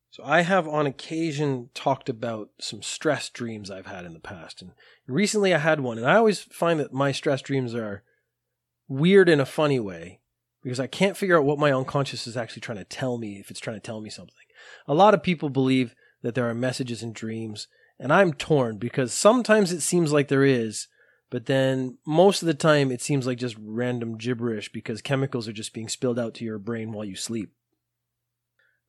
So 0.10 0.24
I 0.24 0.42
have 0.42 0.66
on 0.66 0.88
occasion 0.88 1.70
talked 1.74 2.08
about 2.08 2.50
some 2.60 2.82
stress 2.82 3.30
dreams 3.30 3.70
I've 3.70 3.86
had 3.86 4.06
in 4.06 4.14
the 4.14 4.20
past. 4.22 4.62
And 4.62 4.72
recently 5.08 5.54
I 5.54 5.60
had 5.60 5.82
one, 5.82 5.98
and 5.98 6.08
I 6.08 6.16
always 6.16 6.40
find 6.40 6.80
that 6.80 6.94
my 6.94 7.12
stress 7.12 7.42
dreams 7.42 7.76
are 7.76 8.02
weird 8.88 9.28
in 9.28 9.42
a 9.42 9.46
funny 9.46 9.80
way 9.80 10.22
because 10.64 10.80
I 10.80 10.88
can't 10.88 11.18
figure 11.18 11.38
out 11.38 11.46
what 11.46 11.60
my 11.60 11.74
unconscious 11.74 12.26
is 12.28 12.38
actually 12.38 12.62
trying 12.62 12.78
to 12.78 12.86
tell 12.86 13.18
me 13.18 13.40
if 13.40 13.52
it's 13.52 13.60
trying 13.60 13.76
to 13.76 13.86
tell 13.86 14.00
me 14.00 14.10
something. 14.10 14.34
A 14.88 14.94
lot 14.94 15.14
of 15.14 15.24
people 15.24 15.50
believe 15.50 15.96
that 16.22 16.36
there 16.36 16.50
are 16.50 16.54
messages 16.54 17.04
in 17.04 17.14
dreams, 17.14 17.68
and 18.00 18.12
I'm 18.12 18.34
torn 18.34 18.78
because 18.78 19.14
sometimes 19.14 19.72
it 19.72 19.82
seems 19.82 20.12
like 20.12 20.28
there 20.28 20.46
is, 20.46 20.88
but 21.30 21.46
then 21.46 21.98
most 22.06 22.42
of 22.42 22.48
the 22.48 22.54
time 22.54 22.92
it 22.92 23.02
seems 23.02 23.28
like 23.28 23.38
just 23.38 23.58
random 23.60 24.18
gibberish 24.18 24.72
because 24.72 25.02
chemicals 25.02 25.48
are 25.48 25.54
just 25.54 25.74
being 25.74 25.90
spilled 25.90 26.20
out 26.20 26.34
to 26.36 26.46
your 26.46 26.60
brain 26.60 26.92
while 26.92 27.06
you 27.06 27.16
sleep. 27.16 27.52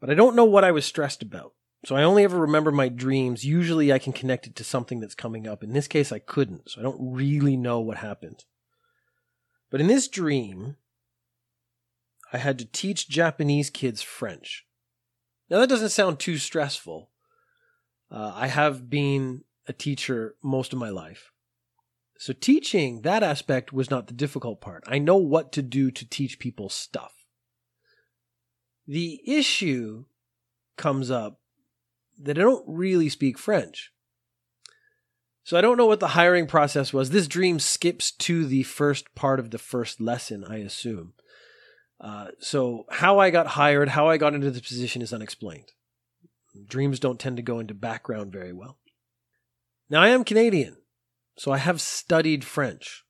But 0.00 0.11
I 0.11 0.14
don't 0.14 0.37
know 0.37 0.44
what 0.44 0.64
I 0.64 0.70
was 0.70 0.85
stressed 0.85 1.23
about. 1.23 1.54
So 1.85 1.94
I 1.94 2.02
only 2.02 2.25
ever 2.25 2.38
remember 2.38 2.73
my 2.73 2.88
dreams. 2.88 3.44
Usually 3.44 3.92
I 3.92 3.99
can 3.99 4.12
connect 4.12 4.47
it 4.47 4.56
to 4.56 4.64
something 4.64 5.00
that's 5.00 5.14
coming 5.14 5.47
up. 5.47 5.62
In 5.62 5.73
this 5.73 5.88
case, 5.88 6.11
I 6.11 6.18
couldn't. 6.18 6.70
So 6.70 6.80
I 6.80 6.82
don't 6.82 7.14
really 7.14 7.56
know 7.56 7.80
what 7.80 7.99
happened. 7.99 8.44
But 9.70 9.80
in 9.80 9.87
this 9.87 10.08
dream, 10.08 10.76
I 12.32 12.38
had 12.38 12.58
to 12.58 12.64
teach 12.64 13.08
Japanese 13.08 13.70
kids 13.70 14.02
French. 14.02 14.66
Now, 15.50 15.59
that 15.59 15.69
doesn't 15.69 15.90
sound 15.90 16.19
too 16.19 16.38
stressful. 16.38 17.11
Uh, 18.11 18.33
I 18.35 18.47
have 18.49 18.88
been 18.88 19.45
a 19.67 19.73
teacher 19.73 20.37
most 20.43 20.73
of 20.73 20.78
my 20.78 20.90
life. 20.90 21.33
So, 22.19 22.33
teaching 22.33 23.02
that 23.02 23.23
aspect 23.23 23.73
was 23.73 23.90
not 23.90 24.07
the 24.07 24.14
difficult 24.14 24.61
part. 24.61 24.85
I 24.87 24.99
know 24.99 25.17
what 25.17 25.52
to 25.52 25.62
do 25.62 25.90
to 25.90 26.09
teach 26.09 26.38
people 26.38 26.69
stuff. 26.69 27.12
The 28.87 29.21
issue 29.26 30.07
comes 30.76 31.11
up 31.11 31.40
that 32.19 32.38
I 32.38 32.43
don't 32.43 32.64
really 32.67 33.09
speak 33.09 33.38
French. 33.38 33.93
So 35.49 35.57
I 35.57 35.62
don't 35.62 35.78
know 35.78 35.87
what 35.87 36.00
the 36.00 36.09
hiring 36.09 36.47
process 36.47 36.93
was. 36.93 37.09
This 37.09 37.26
dream 37.26 37.59
skips 37.59 38.11
to 38.12 38.45
the 38.45 38.64
first 38.64 39.14
part 39.14 39.40
of 39.40 39.50
the 39.50 39.59
first 39.59 39.99
lesson, 39.99 40.45
I 40.45 40.59
assume. 40.59 41.14
Uh, 42.00 42.28
so 42.38 42.85
how 42.90 43.19
I 43.19 43.31
got 43.31 43.49
hired, 43.49 43.90
how 43.90 44.09
I 44.09 44.19
got 44.19 44.35
into 44.35 44.50
the 44.50 44.61
position 44.61 45.02
is 45.02 45.12
unexplained. 45.12 45.73
Dreams 46.67 47.00
don't 47.00 47.19
tend 47.19 47.37
to 47.37 47.43
go 47.43 47.59
into 47.59 47.75
background 47.75 48.33
very 48.33 48.52
well. 48.52 48.78
Now 49.90 50.02
I 50.02 50.09
am 50.09 50.25
Canadian, 50.25 50.76
so 51.37 51.50
I 51.50 51.59
have 51.59 51.81
studied 51.81 52.45
French. 52.45 53.05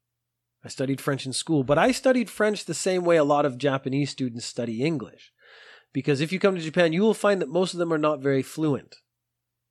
I 0.64 0.68
studied 0.68 1.00
French 1.00 1.26
in 1.26 1.32
school, 1.32 1.64
but 1.64 1.78
I 1.78 1.92
studied 1.92 2.30
French 2.30 2.64
the 2.64 2.74
same 2.74 3.04
way 3.04 3.16
a 3.16 3.24
lot 3.24 3.46
of 3.46 3.58
Japanese 3.58 4.10
students 4.10 4.44
study 4.44 4.82
English. 4.82 5.32
Because 5.92 6.20
if 6.20 6.32
you 6.32 6.38
come 6.38 6.54
to 6.54 6.60
Japan, 6.60 6.92
you 6.92 7.02
will 7.02 7.14
find 7.14 7.40
that 7.40 7.48
most 7.48 7.72
of 7.72 7.78
them 7.78 7.92
are 7.92 7.98
not 7.98 8.20
very 8.20 8.42
fluent. 8.42 8.96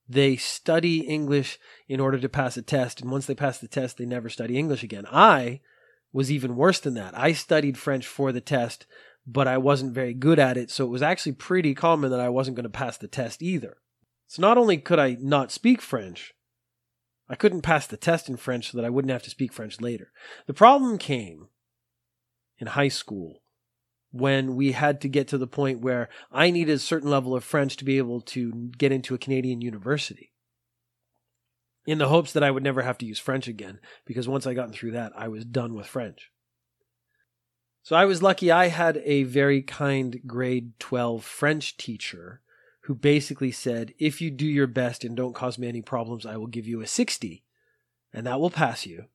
They 0.10 0.38
study 0.38 1.02
English 1.02 1.60
in 1.88 2.00
order 2.00 2.18
to 2.18 2.30
pass 2.30 2.56
a 2.58 2.62
test, 2.62 3.02
and 3.02 3.12
once 3.12 3.26
they 3.26 3.36
pass 3.36 3.60
the 3.60 3.68
test, 3.68 3.98
they 3.98 4.06
never 4.06 4.30
study 4.30 4.58
English 4.58 4.84
again. 4.84 5.06
I 5.12 5.62
was 6.14 6.32
even 6.32 6.56
worse 6.56 6.80
than 6.80 6.94
that. 6.96 7.18
I 7.18 7.34
studied 7.34 7.78
French 7.78 8.08
for 8.08 8.32
the 8.32 8.42
test 8.42 8.86
but 9.28 9.48
I 9.48 9.58
wasn't 9.58 9.94
very 9.94 10.14
good 10.14 10.40
at 10.40 10.56
it, 10.56 10.72
so 10.72 10.86
it 10.86 10.90
was 10.90 11.02
actually 11.02 11.34
pretty 11.34 11.76
common 11.76 12.10
that 12.12 12.22
I 12.22 12.30
wasn't 12.30 12.56
going 12.56 12.64
to 12.64 12.70
pass 12.70 12.98
the 12.98 13.10
test 13.10 13.44
either. 13.44 13.78
So 14.28 14.42
not 14.42 14.58
only 14.58 14.78
could 14.78 15.00
I 15.00 15.18
not 15.20 15.52
speak 15.52 15.82
French, 15.82 16.34
I 17.30 17.36
couldn't 17.36 17.62
pass 17.62 17.86
the 17.86 17.98
test 17.98 18.30
in 18.30 18.38
French 18.38 18.72
so 18.72 18.78
that 18.78 18.86
I 18.86 18.90
wouldn't 18.90 19.12
have 19.12 19.24
to 19.24 19.30
speak 19.30 19.52
French 19.52 19.82
later. 19.82 20.12
The 20.48 20.54
problem 20.54 20.98
came 20.98 21.50
in 22.58 22.68
high 22.68 22.88
school 22.88 23.42
when 24.12 24.56
we 24.56 24.72
had 24.72 25.02
to 25.02 25.10
get 25.10 25.28
to 25.28 25.38
the 25.38 25.46
point 25.46 25.82
where 25.82 26.08
I 26.32 26.50
needed 26.50 26.74
a 26.74 26.80
certain 26.80 27.10
level 27.10 27.36
of 27.36 27.44
French 27.44 27.76
to 27.78 27.86
be 27.86 27.98
able 27.98 28.22
to 28.22 28.72
get 28.78 28.94
into 28.94 29.14
a 29.14 29.20
Canadian 29.20 29.60
university. 29.60 30.32
In 31.86 31.98
the 31.98 32.08
hopes 32.08 32.32
that 32.32 32.44
I 32.44 32.52
would 32.52 32.64
never 32.64 32.82
have 32.82 32.98
to 33.00 33.06
use 33.06 33.20
French 33.20 33.48
again, 33.48 33.80
because 34.06 34.28
once 34.28 34.48
I 34.48 34.54
got 34.54 34.74
through 34.74 34.92
that, 34.92 35.12
I 35.16 35.28
was 35.28 35.44
done 35.44 35.74
with 35.74 35.88
French. 35.88 36.32
So 37.88 37.96
I 37.96 38.04
was 38.04 38.22
lucky 38.22 38.52
I 38.52 38.68
had 38.68 39.02
a 39.06 39.24
very 39.24 39.62
kind 39.62 40.20
grade 40.28 40.78
12 40.78 41.24
French 41.24 41.78
teacher 41.78 42.42
who 42.82 42.94
basically 42.94 43.50
said, 43.50 43.94
if 43.98 44.20
you 44.20 44.30
do 44.30 44.46
your 44.46 44.68
best 44.68 45.06
and 45.06 45.16
don't 45.16 45.34
cause 45.34 45.58
me 45.58 45.70
any 45.70 45.82
problems, 45.82 46.26
I 46.26 46.36
will 46.36 46.48
give 46.48 46.68
you 46.68 46.82
a 46.82 46.86
60 46.86 47.46
and 48.12 48.28
that 48.28 48.42
will 48.42 48.50
pass 48.50 48.86
you. 48.86 49.06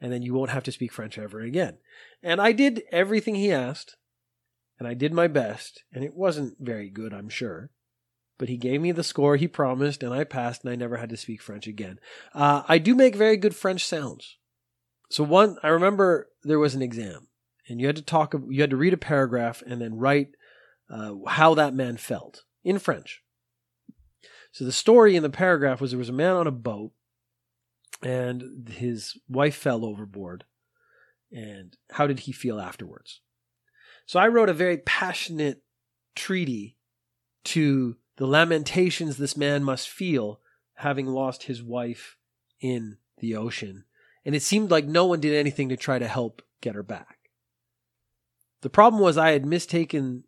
And 0.00 0.10
then 0.10 0.22
you 0.22 0.32
won't 0.32 0.48
have 0.48 0.62
to 0.62 0.72
speak 0.72 0.94
French 0.94 1.18
ever 1.18 1.40
again. 1.40 1.76
And 2.22 2.40
I 2.40 2.52
did 2.52 2.84
everything 2.90 3.34
he 3.34 3.52
asked 3.52 3.98
and 4.78 4.88
I 4.88 4.94
did 4.94 5.12
my 5.12 5.28
best 5.28 5.84
and 5.92 6.02
it 6.02 6.14
wasn't 6.14 6.56
very 6.58 6.88
good, 6.88 7.12
I'm 7.12 7.28
sure. 7.28 7.68
But 8.38 8.48
he 8.48 8.56
gave 8.56 8.80
me 8.80 8.92
the 8.92 9.04
score 9.04 9.36
he 9.36 9.46
promised 9.46 10.02
and 10.02 10.14
I 10.14 10.24
passed 10.24 10.64
and 10.64 10.72
I 10.72 10.76
never 10.76 10.96
had 10.96 11.10
to 11.10 11.18
speak 11.18 11.42
French 11.42 11.66
again. 11.66 12.00
Uh, 12.32 12.62
I 12.66 12.78
do 12.78 12.94
make 12.94 13.14
very 13.14 13.36
good 13.36 13.54
French 13.54 13.84
sounds. 13.84 14.38
So 15.10 15.22
one, 15.22 15.58
I 15.62 15.68
remember 15.68 16.30
there 16.44 16.58
was 16.58 16.74
an 16.74 16.80
exam 16.80 17.28
and 17.68 17.80
you 17.80 17.86
had 17.86 17.96
to 17.96 18.02
talk. 18.02 18.34
You 18.48 18.60
had 18.60 18.70
to 18.70 18.76
read 18.76 18.94
a 18.94 18.98
paragraph 18.98 19.62
and 19.66 19.80
then 19.80 19.96
write 19.96 20.28
uh, 20.90 21.14
how 21.26 21.54
that 21.54 21.74
man 21.74 21.96
felt 21.96 22.44
in 22.64 22.78
French. 22.78 23.22
So 24.52 24.64
the 24.64 24.72
story 24.72 25.16
in 25.16 25.22
the 25.22 25.30
paragraph 25.30 25.80
was 25.80 25.90
there 25.90 25.98
was 25.98 26.08
a 26.08 26.14
man 26.14 26.36
on 26.36 26.46
a 26.46 26.52
boat, 26.52 26.92
and 28.02 28.68
his 28.72 29.18
wife 29.28 29.56
fell 29.56 29.84
overboard, 29.84 30.44
and 31.30 31.76
how 31.92 32.06
did 32.06 32.20
he 32.20 32.32
feel 32.32 32.58
afterwards? 32.58 33.20
So 34.06 34.20
I 34.20 34.28
wrote 34.28 34.48
a 34.48 34.54
very 34.54 34.78
passionate 34.78 35.62
treaty 36.14 36.76
to 37.44 37.96
the 38.16 38.26
lamentations 38.26 39.16
this 39.16 39.36
man 39.36 39.62
must 39.62 39.88
feel 39.88 40.40
having 40.76 41.06
lost 41.06 41.44
his 41.44 41.62
wife 41.62 42.16
in 42.60 42.98
the 43.18 43.36
ocean. 43.36 43.84
And 44.24 44.34
it 44.34 44.42
seemed 44.42 44.70
like 44.70 44.86
no 44.86 45.06
one 45.06 45.20
did 45.20 45.34
anything 45.34 45.68
to 45.68 45.76
try 45.76 45.98
to 45.98 46.08
help 46.08 46.42
get 46.60 46.74
her 46.74 46.82
back. 46.82 47.15
The 48.66 48.70
problem 48.70 49.00
was 49.00 49.16
I 49.16 49.30
had 49.30 49.46
mistaken 49.46 50.24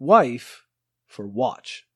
wife 0.00 0.64
for 1.06 1.28
watch. 1.28 1.86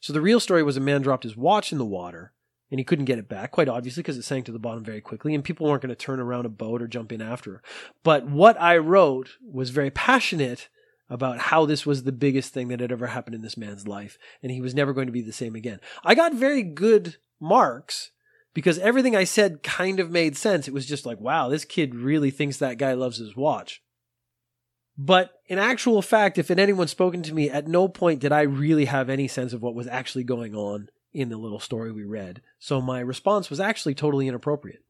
So 0.00 0.14
the 0.14 0.22
real 0.22 0.40
story 0.40 0.62
was 0.62 0.78
a 0.78 0.80
man 0.80 1.02
dropped 1.02 1.24
his 1.24 1.36
watch 1.36 1.72
in 1.72 1.76
the 1.76 1.84
water 1.84 2.32
and 2.70 2.80
he 2.80 2.84
couldn't 2.84 3.04
get 3.04 3.18
it 3.18 3.28
back, 3.28 3.50
quite 3.50 3.68
obviously, 3.68 4.02
because 4.02 4.16
it 4.16 4.22
sank 4.22 4.46
to 4.46 4.52
the 4.52 4.58
bottom 4.58 4.82
very 4.82 5.02
quickly, 5.02 5.34
and 5.34 5.44
people 5.44 5.66
weren't 5.66 5.82
going 5.82 5.90
to 5.90 5.94
turn 5.94 6.20
around 6.20 6.46
a 6.46 6.48
boat 6.48 6.80
or 6.80 6.88
jump 6.88 7.12
in 7.12 7.20
after. 7.20 7.60
But 8.02 8.30
what 8.30 8.58
I 8.58 8.78
wrote 8.78 9.36
was 9.42 9.68
very 9.68 9.90
passionate 9.90 10.70
about 11.10 11.38
how 11.38 11.66
this 11.66 11.84
was 11.84 12.04
the 12.04 12.10
biggest 12.10 12.54
thing 12.54 12.68
that 12.68 12.80
had 12.80 12.90
ever 12.90 13.08
happened 13.08 13.34
in 13.34 13.42
this 13.42 13.58
man's 13.58 13.86
life, 13.86 14.16
and 14.42 14.50
he 14.50 14.62
was 14.62 14.74
never 14.74 14.94
going 14.94 15.08
to 15.08 15.12
be 15.12 15.20
the 15.20 15.32
same 15.34 15.54
again. 15.54 15.80
I 16.02 16.14
got 16.14 16.32
very 16.32 16.62
good 16.62 17.16
marks 17.38 18.12
because 18.54 18.78
everything 18.78 19.14
I 19.14 19.24
said 19.24 19.62
kind 19.62 20.00
of 20.00 20.10
made 20.10 20.34
sense. 20.34 20.66
It 20.66 20.72
was 20.72 20.86
just 20.86 21.04
like, 21.04 21.20
wow, 21.20 21.50
this 21.50 21.66
kid 21.66 21.94
really 21.94 22.30
thinks 22.30 22.56
that 22.56 22.78
guy 22.78 22.94
loves 22.94 23.18
his 23.18 23.36
watch. 23.36 23.82
But 24.98 25.30
in 25.46 25.60
actual 25.60 26.02
fact, 26.02 26.38
if 26.38 26.50
it 26.50 26.58
anyone 26.58 26.88
spoken 26.88 27.22
to 27.22 27.32
me, 27.32 27.48
at 27.48 27.68
no 27.68 27.86
point 27.86 28.20
did 28.20 28.32
I 28.32 28.42
really 28.42 28.86
have 28.86 29.08
any 29.08 29.28
sense 29.28 29.52
of 29.52 29.62
what 29.62 29.76
was 29.76 29.86
actually 29.86 30.24
going 30.24 30.56
on 30.56 30.88
in 31.12 31.28
the 31.28 31.36
little 31.36 31.60
story 31.60 31.92
we 31.92 32.04
read. 32.04 32.42
So 32.58 32.80
my 32.80 32.98
response 32.98 33.48
was 33.48 33.60
actually 33.60 33.94
totally 33.94 34.26
inappropriate. 34.26 34.82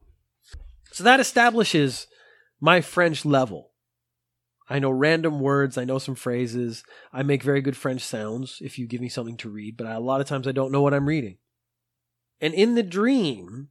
So 0.91 1.03
that 1.03 1.19
establishes 1.19 2.07
my 2.59 2.81
French 2.81 3.23
level. 3.23 3.69
I 4.67 4.79
know 4.79 4.89
random 4.89 5.39
words, 5.39 5.77
I 5.77 5.85
know 5.85 5.99
some 5.99 6.15
phrases, 6.15 6.83
I 7.13 7.23
make 7.23 7.43
very 7.43 7.61
good 7.61 7.77
French 7.77 8.01
sounds 8.01 8.59
if 8.61 8.77
you 8.77 8.87
give 8.87 9.01
me 9.01 9.09
something 9.09 9.37
to 9.37 9.49
read, 9.49 9.77
but 9.77 9.87
a 9.87 9.99
lot 9.99 10.21
of 10.21 10.27
times 10.27 10.47
I 10.47 10.51
don't 10.51 10.71
know 10.71 10.81
what 10.81 10.93
I'm 10.93 11.07
reading. 11.07 11.37
And 12.41 12.53
in 12.53 12.75
the 12.75 12.83
dream, 12.83 13.69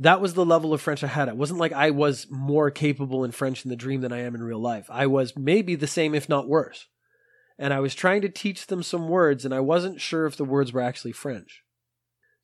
that 0.00 0.20
was 0.22 0.32
the 0.32 0.46
level 0.46 0.72
of 0.72 0.80
French 0.80 1.04
I 1.04 1.08
had. 1.08 1.28
It 1.28 1.36
wasn't 1.36 1.60
like 1.60 1.72
I 1.72 1.90
was 1.90 2.26
more 2.30 2.70
capable 2.70 3.22
in 3.22 3.32
French 3.32 3.64
in 3.64 3.68
the 3.68 3.76
dream 3.76 4.00
than 4.00 4.12
I 4.12 4.22
am 4.22 4.34
in 4.34 4.42
real 4.42 4.58
life. 4.58 4.86
I 4.90 5.06
was 5.06 5.36
maybe 5.36 5.74
the 5.74 5.86
same, 5.86 6.14
if 6.14 6.26
not 6.26 6.48
worse. 6.48 6.86
And 7.58 7.74
I 7.74 7.80
was 7.80 7.94
trying 7.94 8.22
to 8.22 8.30
teach 8.30 8.66
them 8.66 8.82
some 8.82 9.08
words, 9.08 9.44
and 9.44 9.54
I 9.54 9.60
wasn't 9.60 10.00
sure 10.00 10.24
if 10.24 10.36
the 10.36 10.44
words 10.46 10.72
were 10.72 10.80
actually 10.80 11.12
French. 11.12 11.62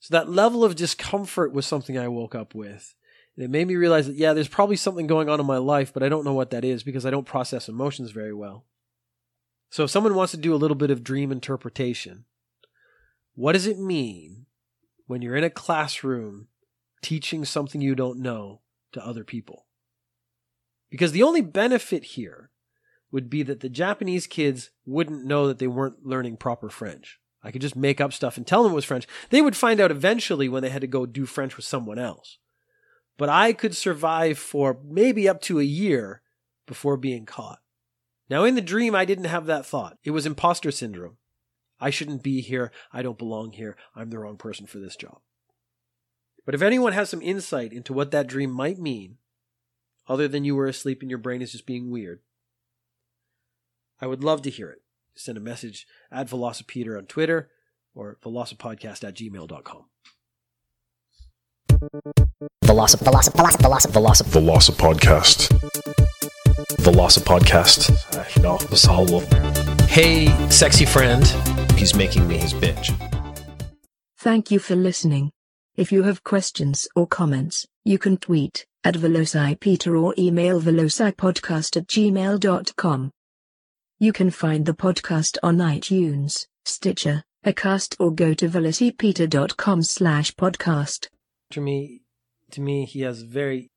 So 0.01 0.13
that 0.13 0.29
level 0.29 0.65
of 0.65 0.77
discomfort 0.77 1.55
was 1.55 1.65
something 1.65 1.97
I 1.97 2.09
woke 2.09 2.35
up 2.35 2.55
with. 2.55 2.95
And 3.35 3.45
it 3.45 3.51
made 3.51 3.67
me 3.67 3.77
realize 3.77 4.07
that, 4.07 4.17
yeah, 4.17 4.35
there's 4.35 4.49
probably 4.49 4.77
something 4.77 5.07
going 5.07 5.31
on 5.31 5.41
in 5.41 5.47
my 5.47 5.57
life, 5.57 5.95
but 5.95 6.03
I 6.03 6.11
don't 6.11 6.27
know 6.27 6.35
what 6.35 6.51
that 6.51 6.65
is 6.65 6.83
because 6.83 7.07
I 7.07 7.11
don't 7.11 7.25
process 7.25 7.71
emotions 7.71 8.11
very 8.11 8.35
well. 8.35 8.67
So 9.71 9.85
if 9.85 9.91
someone 9.91 10.15
wants 10.15 10.33
to 10.33 10.39
do 10.39 10.55
a 10.55 10.57
little 10.57 10.75
bit 10.75 10.91
of 10.91 11.03
dream 11.03 11.33
interpretation, 11.33 12.27
what 13.35 13.53
does 13.53 13.67
it 13.67 13.79
mean 13.79 14.45
when 15.07 15.23
you're 15.23 15.37
in 15.37 15.45
a 15.45 15.51
classroom 15.51 16.49
teaching 17.03 17.45
something 17.45 17.81
you 17.81 17.95
don't 17.95 18.21
know 18.21 18.61
to 18.93 19.05
other 19.05 19.25
people? 19.25 19.67
Because 20.91 21.13
the 21.13 21.23
only 21.23 21.41
benefit 21.41 22.05
here 22.05 22.51
would 23.11 23.31
be 23.31 23.43
that 23.43 23.61
the 23.61 23.69
Japanese 23.69 24.27
kids 24.27 24.71
wouldn't 24.85 25.25
know 25.25 25.47
that 25.47 25.59
they 25.59 25.67
weren't 25.67 26.05
learning 26.05 26.37
proper 26.37 26.69
French. 26.69 27.19
I 27.43 27.51
could 27.51 27.63
just 27.63 27.77
make 27.77 28.01
up 28.01 28.13
stuff 28.13 28.37
and 28.37 28.47
tell 28.47 28.63
them 28.63 28.73
it 28.73 28.77
was 28.77 28.85
French. 28.85 29.07
They 29.31 29.41
would 29.41 29.57
find 29.57 29.81
out 29.81 29.91
eventually 29.91 30.49
when 30.49 30.63
they 30.63 30.71
had 30.71 30.81
to 30.81 30.87
go 30.87 31.07
do 31.07 31.27
French 31.27 31.57
with 31.57 31.65
someone 31.65 31.99
else. 31.99 32.39
But 33.17 33.29
I 33.29 33.53
could 33.53 33.77
survive 33.77 34.39
for 34.39 34.79
maybe 34.85 35.29
up 35.29 35.41
to 35.43 35.61
a 35.61 35.65
year 35.65 36.23
before 36.67 36.97
being 36.97 37.25
caught. 37.25 37.61
Now, 38.29 38.45
in 38.45 38.57
the 38.57 38.61
dream, 38.61 38.95
I 38.95 39.05
didn't 39.05 39.27
have 39.27 39.47
that 39.47 39.65
thought. 39.65 39.99
It 40.03 40.11
was 40.11 40.27
imposter 40.27 40.71
syndrome. 40.71 41.17
I 41.79 41.91
shouldn't 41.91 42.23
be 42.23 42.41
here. 42.41 42.73
I 42.93 43.03
don't 43.03 43.19
belong 43.19 43.53
here. 43.53 43.77
I'm 43.95 44.11
the 44.11 44.19
wrong 44.19 44.37
person 44.37 44.67
for 44.67 44.79
this 44.79 44.97
job. 44.97 45.21
But 46.47 46.55
if 46.55 46.63
anyone 46.63 46.93
has 46.93 47.11
some 47.11 47.21
insight 47.21 47.73
into 47.73 47.93
what 47.93 48.13
that 48.13 48.29
dream 48.29 48.53
might 48.53 48.79
mean, 48.79 49.19
other 50.09 50.29
than 50.29 50.45
you 50.45 50.55
were 50.55 50.67
asleep 50.67 51.03
and 51.03 51.11
your 51.11 51.19
brain 51.19 51.43
is 51.43 51.53
just 51.53 51.67
being 51.67 51.91
weird, 51.91 52.21
I 54.01 54.07
would 54.07 54.23
love 54.23 54.43
to 54.43 54.51
hear 54.51 54.71
it. 54.71 54.83
Send 55.17 55.37
a 55.37 55.41
message 55.41 55.87
at 56.11 56.29
Velocipeter 56.29 56.97
on 56.97 57.07
Twitter 57.07 57.51
or 57.95 58.19
velocipodcast 58.23 59.03
at 59.03 59.15
gmail.com. 59.15 59.87
Velocip, 62.65 63.01
velocip, 63.01 63.33
velocip, 63.33 63.61
velocip, 63.63 63.91
velocip. 63.91 64.27
Velocipodcast. 64.31 65.49
Velocipodcast. 66.79 67.91
Ja, 68.43 68.57
das 68.59 68.85
hallo. 68.85 69.21
Hey, 69.89 70.29
sexy 70.51 70.85
friend. 70.85 71.25
He's 71.77 71.97
making 71.97 72.29
me 72.29 72.37
his 72.39 72.55
bitch. 72.55 72.95
Thank 74.19 74.51
you 74.51 74.61
for 74.61 74.77
listening. 74.77 75.33
If 75.77 75.93
you 75.93 76.05
have 76.05 76.25
questions 76.25 76.89
or 76.97 77.07
comments, 77.07 77.67
you 77.85 77.99
can 77.99 78.17
tweet 78.17 78.65
at 78.83 78.95
VelociPeter 78.95 80.03
or 80.03 80.15
email 80.17 80.59
velocipodcast 80.59 81.77
at 81.77 81.87
gmail.com. 81.87 83.11
You 83.99 84.13
can 84.13 84.31
find 84.31 84.65
the 84.65 84.73
podcast 84.73 85.37
on 85.43 85.59
iTunes, 85.59 86.47
Stitcher, 86.65 87.25
Acast 87.45 87.95
or 88.01 88.11
go 88.11 88.33
to 88.33 88.49
velocipeter.com 88.49 89.83
slash 89.83 90.35
podcast. 90.35 91.09
To 91.51 91.61
me, 91.61 92.03
to 92.53 92.63
me, 92.63 92.87
he 92.87 93.03
has 93.03 93.21
very 93.21 93.69